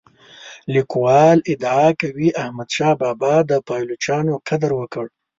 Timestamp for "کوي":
2.01-2.29